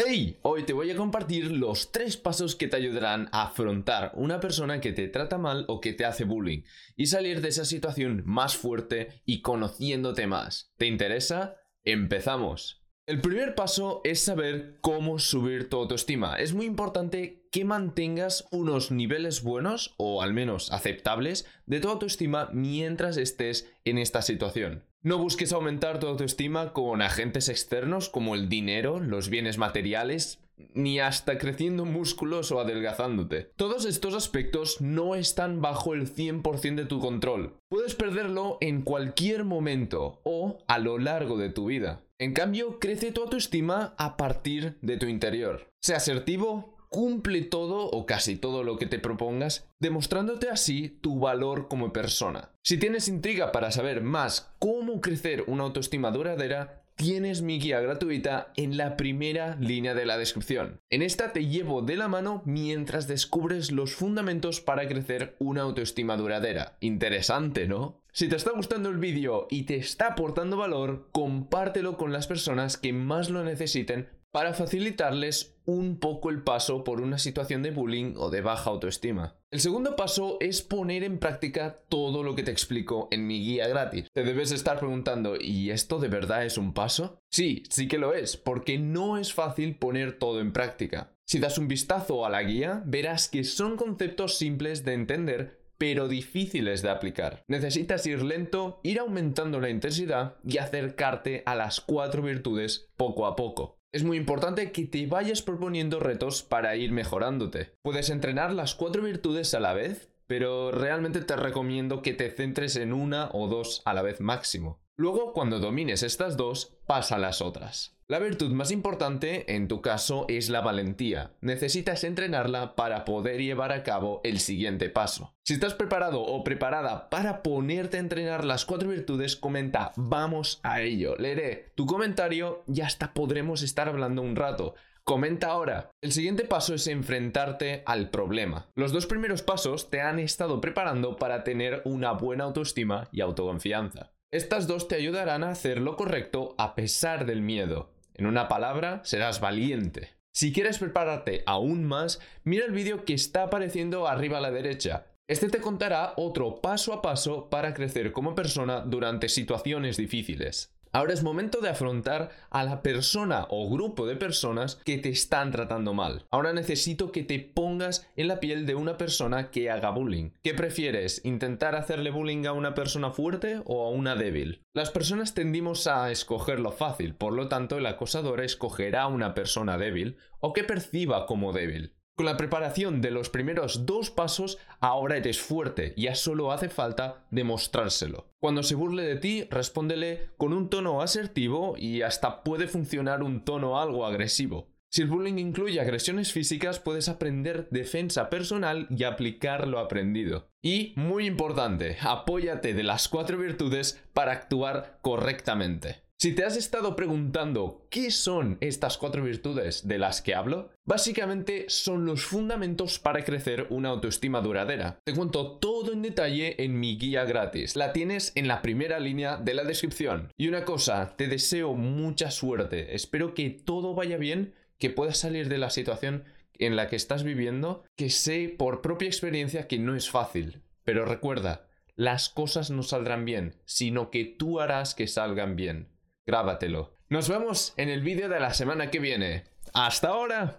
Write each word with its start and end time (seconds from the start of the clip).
Hey, 0.00 0.38
hoy 0.42 0.62
te 0.62 0.72
voy 0.72 0.92
a 0.92 0.96
compartir 0.96 1.50
los 1.50 1.90
tres 1.90 2.16
pasos 2.16 2.54
que 2.54 2.68
te 2.68 2.76
ayudarán 2.76 3.28
a 3.32 3.42
afrontar 3.42 4.12
una 4.14 4.38
persona 4.38 4.80
que 4.80 4.92
te 4.92 5.08
trata 5.08 5.38
mal 5.38 5.64
o 5.66 5.80
que 5.80 5.92
te 5.92 6.04
hace 6.04 6.22
bullying 6.22 6.62
y 6.94 7.06
salir 7.06 7.40
de 7.40 7.48
esa 7.48 7.64
situación 7.64 8.22
más 8.24 8.56
fuerte 8.56 9.20
y 9.24 9.42
conociéndote 9.42 10.28
más. 10.28 10.72
¿Te 10.76 10.86
interesa? 10.86 11.56
Empezamos. 11.82 12.86
El 13.06 13.20
primer 13.20 13.56
paso 13.56 14.00
es 14.04 14.20
saber 14.20 14.78
cómo 14.82 15.18
subir 15.18 15.68
tu 15.68 15.78
autoestima. 15.78 16.36
Es 16.36 16.54
muy 16.54 16.66
importante 16.66 17.48
que 17.50 17.64
mantengas 17.64 18.46
unos 18.52 18.92
niveles 18.92 19.42
buenos 19.42 19.96
o 19.96 20.22
al 20.22 20.32
menos 20.32 20.70
aceptables 20.70 21.44
de 21.66 21.80
tu 21.80 21.88
autoestima 21.88 22.50
mientras 22.52 23.16
estés 23.16 23.68
en 23.84 23.98
esta 23.98 24.22
situación. 24.22 24.84
No 25.02 25.18
busques 25.18 25.52
aumentar 25.52 26.00
tu 26.00 26.08
autoestima 26.08 26.72
con 26.72 27.02
agentes 27.02 27.48
externos 27.48 28.08
como 28.08 28.34
el 28.34 28.48
dinero, 28.48 28.98
los 28.98 29.28
bienes 29.28 29.56
materiales, 29.56 30.40
ni 30.74 30.98
hasta 30.98 31.38
creciendo 31.38 31.84
músculos 31.84 32.50
o 32.50 32.58
adelgazándote. 32.58 33.52
Todos 33.54 33.84
estos 33.84 34.14
aspectos 34.14 34.80
no 34.80 35.14
están 35.14 35.60
bajo 35.60 35.94
el 35.94 36.12
100% 36.12 36.74
de 36.74 36.84
tu 36.84 36.98
control. 36.98 37.56
Puedes 37.68 37.94
perderlo 37.94 38.58
en 38.60 38.82
cualquier 38.82 39.44
momento 39.44 40.20
o 40.24 40.58
a 40.66 40.80
lo 40.80 40.98
largo 40.98 41.36
de 41.36 41.50
tu 41.50 41.66
vida. 41.66 42.02
En 42.18 42.32
cambio, 42.32 42.80
crece 42.80 43.12
tu 43.12 43.22
autoestima 43.22 43.94
a 43.98 44.16
partir 44.16 44.78
de 44.82 44.96
tu 44.96 45.06
interior. 45.06 45.70
Sea 45.80 45.98
asertivo, 45.98 46.76
cumple 46.88 47.42
todo 47.42 47.86
o 47.86 48.06
casi 48.06 48.36
todo 48.36 48.64
lo 48.64 48.76
que 48.78 48.86
te 48.86 48.98
propongas, 48.98 49.68
demostrándote 49.78 50.50
así 50.50 50.88
tu 50.88 51.18
valor 51.18 51.68
como 51.68 51.92
persona. 51.92 52.50
Si 52.62 52.78
tienes 52.78 53.08
intriga 53.08 53.52
para 53.52 53.70
saber 53.70 54.02
más 54.02 54.52
cómo 54.58 55.00
crecer 55.00 55.44
una 55.46 55.64
autoestima 55.64 56.10
duradera, 56.10 56.82
tienes 56.98 57.42
mi 57.42 57.60
guía 57.60 57.80
gratuita 57.80 58.52
en 58.56 58.76
la 58.76 58.96
primera 58.96 59.54
línea 59.60 59.94
de 59.94 60.04
la 60.04 60.18
descripción. 60.18 60.80
En 60.90 61.02
esta 61.02 61.32
te 61.32 61.46
llevo 61.46 61.80
de 61.80 61.96
la 61.96 62.08
mano 62.08 62.42
mientras 62.44 63.06
descubres 63.06 63.70
los 63.70 63.94
fundamentos 63.94 64.60
para 64.60 64.88
crecer 64.88 65.36
una 65.38 65.62
autoestima 65.62 66.16
duradera. 66.16 66.76
Interesante, 66.80 67.68
¿no? 67.68 68.02
Si 68.12 68.28
te 68.28 68.34
está 68.34 68.50
gustando 68.50 68.88
el 68.88 68.98
vídeo 68.98 69.46
y 69.48 69.62
te 69.62 69.76
está 69.76 70.08
aportando 70.08 70.56
valor, 70.56 71.08
compártelo 71.12 71.96
con 71.96 72.12
las 72.12 72.26
personas 72.26 72.76
que 72.76 72.92
más 72.92 73.30
lo 73.30 73.44
necesiten 73.44 74.08
para 74.32 74.54
facilitarles 74.54 75.56
un 75.64 75.98
poco 75.98 76.30
el 76.30 76.42
paso 76.42 76.84
por 76.84 77.00
una 77.00 77.18
situación 77.18 77.62
de 77.62 77.70
bullying 77.70 78.14
o 78.16 78.30
de 78.30 78.40
baja 78.40 78.70
autoestima. 78.70 79.36
El 79.50 79.60
segundo 79.60 79.96
paso 79.96 80.36
es 80.40 80.62
poner 80.62 81.04
en 81.04 81.18
práctica 81.18 81.80
todo 81.88 82.22
lo 82.22 82.34
que 82.34 82.42
te 82.42 82.50
explico 82.50 83.08
en 83.10 83.26
mi 83.26 83.38
guía 83.40 83.68
gratis. 83.68 84.08
Te 84.12 84.24
debes 84.24 84.52
estar 84.52 84.78
preguntando, 84.78 85.36
¿y 85.40 85.70
esto 85.70 85.98
de 85.98 86.08
verdad 86.08 86.44
es 86.44 86.58
un 86.58 86.72
paso? 86.72 87.20
Sí, 87.30 87.62
sí 87.70 87.88
que 87.88 87.98
lo 87.98 88.14
es, 88.14 88.36
porque 88.36 88.78
no 88.78 89.18
es 89.18 89.32
fácil 89.32 89.76
poner 89.76 90.18
todo 90.18 90.40
en 90.40 90.52
práctica. 90.52 91.14
Si 91.26 91.38
das 91.38 91.58
un 91.58 91.68
vistazo 91.68 92.24
a 92.24 92.30
la 92.30 92.42
guía, 92.42 92.82
verás 92.86 93.28
que 93.28 93.44
son 93.44 93.76
conceptos 93.76 94.38
simples 94.38 94.84
de 94.84 94.94
entender 94.94 95.58
pero 95.78 96.08
difíciles 96.08 96.82
de 96.82 96.90
aplicar. 96.90 97.44
Necesitas 97.46 98.04
ir 98.06 98.22
lento, 98.22 98.80
ir 98.82 98.98
aumentando 98.98 99.60
la 99.60 99.70
intensidad 99.70 100.36
y 100.44 100.58
acercarte 100.58 101.44
a 101.46 101.54
las 101.54 101.80
cuatro 101.80 102.20
virtudes 102.22 102.88
poco 102.96 103.26
a 103.26 103.36
poco. 103.36 103.77
Es 103.90 104.04
muy 104.04 104.18
importante 104.18 104.70
que 104.70 104.84
te 104.84 105.06
vayas 105.06 105.40
proponiendo 105.40 105.98
retos 105.98 106.42
para 106.42 106.76
ir 106.76 106.92
mejorándote. 106.92 107.72
Puedes 107.80 108.10
entrenar 108.10 108.52
las 108.52 108.74
cuatro 108.74 109.02
virtudes 109.02 109.54
a 109.54 109.60
la 109.60 109.72
vez, 109.72 110.12
pero 110.26 110.70
realmente 110.70 111.22
te 111.22 111.36
recomiendo 111.36 112.02
que 112.02 112.12
te 112.12 112.30
centres 112.30 112.76
en 112.76 112.92
una 112.92 113.30
o 113.32 113.48
dos 113.48 113.80
a 113.86 113.94
la 113.94 114.02
vez 114.02 114.20
máximo. 114.20 114.82
Luego, 114.96 115.32
cuando 115.32 115.58
domines 115.58 116.02
estas 116.02 116.36
dos, 116.36 116.76
pasa 116.86 117.16
a 117.16 117.18
las 117.18 117.40
otras. 117.40 117.97
La 118.10 118.20
virtud 118.20 118.52
más 118.52 118.70
importante, 118.70 119.54
en 119.54 119.68
tu 119.68 119.82
caso, 119.82 120.24
es 120.28 120.48
la 120.48 120.62
valentía. 120.62 121.32
Necesitas 121.42 122.04
entrenarla 122.04 122.74
para 122.74 123.04
poder 123.04 123.42
llevar 123.42 123.70
a 123.70 123.82
cabo 123.82 124.22
el 124.24 124.40
siguiente 124.40 124.88
paso. 124.88 125.34
Si 125.44 125.52
estás 125.52 125.74
preparado 125.74 126.22
o 126.22 126.42
preparada 126.42 127.10
para 127.10 127.42
ponerte 127.42 127.98
a 127.98 128.00
entrenar 128.00 128.46
las 128.46 128.64
cuatro 128.64 128.88
virtudes, 128.88 129.36
comenta, 129.36 129.92
vamos 129.96 130.58
a 130.62 130.80
ello. 130.80 131.16
Leeré 131.18 131.72
tu 131.74 131.84
comentario 131.84 132.64
y 132.66 132.80
hasta 132.80 133.12
podremos 133.12 133.60
estar 133.60 133.90
hablando 133.90 134.22
un 134.22 134.36
rato. 134.36 134.74
Comenta 135.04 135.48
ahora. 135.48 135.90
El 136.00 136.12
siguiente 136.12 136.44
paso 136.46 136.72
es 136.72 136.86
enfrentarte 136.86 137.82
al 137.84 138.08
problema. 138.08 138.70
Los 138.74 138.92
dos 138.92 139.04
primeros 139.04 139.42
pasos 139.42 139.90
te 139.90 140.00
han 140.00 140.18
estado 140.18 140.62
preparando 140.62 141.16
para 141.16 141.44
tener 141.44 141.82
una 141.84 142.12
buena 142.12 142.44
autoestima 142.44 143.06
y 143.12 143.20
autoconfianza. 143.20 144.12
Estas 144.30 144.66
dos 144.66 144.88
te 144.88 144.94
ayudarán 144.94 145.44
a 145.44 145.50
hacer 145.50 145.78
lo 145.78 145.96
correcto 145.96 146.54
a 146.56 146.74
pesar 146.74 147.26
del 147.26 147.42
miedo. 147.42 147.90
En 148.18 148.26
una 148.26 148.48
palabra, 148.48 149.00
serás 149.04 149.40
valiente. 149.40 150.10
Si 150.34 150.52
quieres 150.52 150.78
prepararte 150.78 151.44
aún 151.46 151.84
más, 151.84 152.20
mira 152.42 152.66
el 152.66 152.72
vídeo 152.72 153.04
que 153.04 153.14
está 153.14 153.44
apareciendo 153.44 154.08
arriba 154.08 154.38
a 154.38 154.40
la 154.40 154.50
derecha. 154.50 155.06
Este 155.28 155.48
te 155.48 155.60
contará 155.60 156.14
otro 156.16 156.60
paso 156.60 156.92
a 156.92 157.00
paso 157.00 157.48
para 157.48 157.74
crecer 157.74 158.12
como 158.12 158.34
persona 158.34 158.80
durante 158.80 159.28
situaciones 159.28 159.96
difíciles. 159.96 160.74
Ahora 160.92 161.12
es 161.12 161.22
momento 161.22 161.60
de 161.60 161.68
afrontar 161.68 162.30
a 162.50 162.64
la 162.64 162.82
persona 162.82 163.46
o 163.50 163.68
grupo 163.70 164.06
de 164.06 164.16
personas 164.16 164.76
que 164.84 164.98
te 164.98 165.10
están 165.10 165.50
tratando 165.50 165.94
mal. 165.94 166.26
Ahora 166.30 166.52
necesito 166.52 167.12
que 167.12 167.22
te 167.22 167.38
pongas 167.38 168.08
en 168.16 168.28
la 168.28 168.40
piel 168.40 168.66
de 168.66 168.74
una 168.74 168.96
persona 168.96 169.50
que 169.50 169.70
haga 169.70 169.90
bullying. 169.90 170.30
¿Qué 170.42 170.54
prefieres? 170.54 171.24
¿Intentar 171.24 171.74
hacerle 171.74 172.10
bullying 172.10 172.46
a 172.46 172.52
una 172.52 172.74
persona 172.74 173.10
fuerte 173.10 173.60
o 173.64 173.86
a 173.86 173.90
una 173.90 174.16
débil? 174.16 174.62
Las 174.72 174.90
personas 174.90 175.34
tendimos 175.34 175.86
a 175.86 176.10
escoger 176.10 176.60
lo 176.60 176.72
fácil, 176.72 177.14
por 177.14 177.32
lo 177.32 177.48
tanto 177.48 177.78
el 177.78 177.86
acosador 177.86 178.40
escogerá 178.40 179.02
a 179.02 179.08
una 179.08 179.34
persona 179.34 179.76
débil 179.76 180.16
o 180.40 180.52
que 180.52 180.64
perciba 180.64 181.26
como 181.26 181.52
débil. 181.52 181.97
Con 182.18 182.26
la 182.26 182.36
preparación 182.36 183.00
de 183.00 183.12
los 183.12 183.30
primeros 183.30 183.86
dos 183.86 184.10
pasos, 184.10 184.58
ahora 184.80 185.16
eres 185.16 185.40
fuerte, 185.40 185.94
ya 185.96 186.16
solo 186.16 186.50
hace 186.50 186.68
falta 186.68 187.24
demostrárselo. 187.30 188.26
Cuando 188.40 188.64
se 188.64 188.74
burle 188.74 189.04
de 189.04 189.14
ti, 189.14 189.44
respóndele 189.52 190.30
con 190.36 190.52
un 190.52 190.68
tono 190.68 191.00
asertivo 191.00 191.76
y 191.78 192.02
hasta 192.02 192.42
puede 192.42 192.66
funcionar 192.66 193.22
un 193.22 193.44
tono 193.44 193.80
algo 193.80 194.04
agresivo. 194.04 194.66
Si 194.90 195.02
el 195.02 195.06
bullying 195.06 195.38
incluye 195.38 195.80
agresiones 195.80 196.32
físicas, 196.32 196.80
puedes 196.80 197.08
aprender 197.08 197.68
defensa 197.70 198.30
personal 198.30 198.88
y 198.90 199.04
aplicar 199.04 199.68
lo 199.68 199.78
aprendido. 199.78 200.50
Y, 200.60 200.94
muy 200.96 201.24
importante, 201.24 201.98
apóyate 202.00 202.74
de 202.74 202.82
las 202.82 203.06
cuatro 203.06 203.38
virtudes 203.38 204.02
para 204.12 204.32
actuar 204.32 204.98
correctamente. 205.02 206.07
Si 206.20 206.32
te 206.32 206.44
has 206.44 206.56
estado 206.56 206.96
preguntando 206.96 207.86
qué 207.90 208.10
son 208.10 208.58
estas 208.60 208.98
cuatro 208.98 209.22
virtudes 209.22 209.86
de 209.86 209.98
las 209.98 210.20
que 210.20 210.34
hablo, 210.34 210.72
básicamente 210.84 211.66
son 211.68 212.06
los 212.06 212.24
fundamentos 212.24 212.98
para 212.98 213.22
crecer 213.22 213.68
una 213.70 213.90
autoestima 213.90 214.40
duradera. 214.40 214.98
Te 215.04 215.14
cuento 215.14 215.58
todo 215.58 215.92
en 215.92 216.02
detalle 216.02 216.64
en 216.64 216.80
mi 216.80 216.98
guía 216.98 217.24
gratis. 217.24 217.76
La 217.76 217.92
tienes 217.92 218.32
en 218.34 218.48
la 218.48 218.62
primera 218.62 218.98
línea 218.98 219.36
de 219.36 219.54
la 219.54 219.62
descripción. 219.62 220.32
Y 220.36 220.48
una 220.48 220.64
cosa, 220.64 221.14
te 221.16 221.28
deseo 221.28 221.74
mucha 221.74 222.32
suerte. 222.32 222.96
Espero 222.96 223.32
que 223.32 223.50
todo 223.50 223.94
vaya 223.94 224.16
bien, 224.16 224.54
que 224.78 224.90
puedas 224.90 225.18
salir 225.18 225.48
de 225.48 225.58
la 225.58 225.70
situación 225.70 226.24
en 226.54 226.74
la 226.74 226.88
que 226.88 226.96
estás 226.96 227.22
viviendo, 227.22 227.84
que 227.94 228.10
sé 228.10 228.52
por 228.58 228.82
propia 228.82 229.06
experiencia 229.06 229.68
que 229.68 229.78
no 229.78 229.94
es 229.94 230.10
fácil. 230.10 230.62
Pero 230.82 231.04
recuerda, 231.04 231.68
las 231.94 232.28
cosas 232.28 232.72
no 232.72 232.82
saldrán 232.82 233.24
bien, 233.24 233.54
sino 233.66 234.10
que 234.10 234.24
tú 234.24 234.58
harás 234.58 234.96
que 234.96 235.06
salgan 235.06 235.54
bien 235.54 235.96
grábatelo. 236.28 236.92
Nos 237.08 237.28
vemos 237.28 237.72
en 237.78 237.88
el 237.88 238.02
vídeo 238.02 238.28
de 238.28 238.38
la 238.38 238.52
semana 238.52 238.90
que 238.90 238.98
viene. 238.98 239.44
¡Hasta 239.72 240.08
ahora! 240.08 240.56